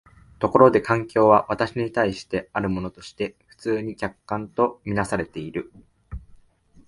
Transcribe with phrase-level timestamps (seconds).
[0.39, 5.71] ところで環境は私に対してあるものとして普通に客観と看做されている。